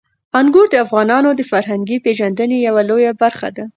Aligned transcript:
انګور 0.39 0.67
د 0.71 0.75
افغانانو 0.85 1.29
د 1.35 1.41
فرهنګي 1.51 1.97
پیژندنې 2.05 2.57
یوه 2.67 2.81
لویه 2.89 3.11
برخه 3.21 3.49
ده. 3.55 3.65